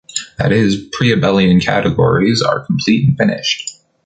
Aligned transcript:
That 0.39 0.51
is, 0.51 0.89
pre-abelian 0.93 1.61
categories 1.63 2.41
are 2.41 2.65
complete 2.65 3.07
and 3.07 3.15
finished. 3.15 3.69